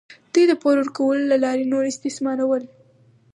[0.33, 2.63] دوی د پور ورکولو له لارې نور استثمارول.